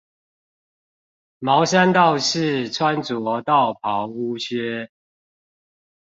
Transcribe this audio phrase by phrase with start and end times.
[1.37, 4.89] 茅山道士穿著道袍烏靴